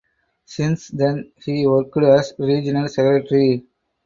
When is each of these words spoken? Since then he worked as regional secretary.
Since 0.47 0.87
then 0.87 1.31
he 1.45 1.67
worked 1.67 1.95
as 1.97 2.33
regional 2.39 2.87
secretary. 2.87 3.67